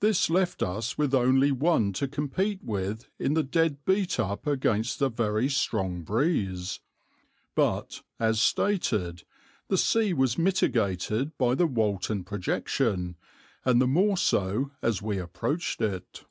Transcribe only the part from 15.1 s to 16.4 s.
approached it.